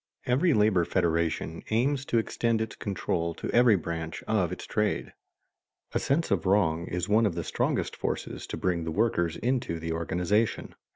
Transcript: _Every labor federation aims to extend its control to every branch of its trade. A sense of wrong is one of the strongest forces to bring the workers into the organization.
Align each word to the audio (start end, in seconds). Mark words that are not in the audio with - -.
_Every 0.25 0.55
labor 0.55 0.83
federation 0.83 1.61
aims 1.69 2.05
to 2.05 2.17
extend 2.17 2.59
its 2.59 2.75
control 2.75 3.35
to 3.35 3.51
every 3.51 3.75
branch 3.75 4.23
of 4.23 4.51
its 4.51 4.65
trade. 4.65 5.13
A 5.93 5.99
sense 5.99 6.31
of 6.31 6.47
wrong 6.47 6.87
is 6.87 7.07
one 7.07 7.27
of 7.27 7.35
the 7.35 7.43
strongest 7.43 7.95
forces 7.95 8.47
to 8.47 8.57
bring 8.57 8.83
the 8.83 8.89
workers 8.89 9.37
into 9.37 9.77
the 9.79 9.91
organization. 9.93 10.73